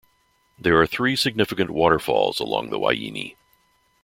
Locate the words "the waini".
2.71-3.35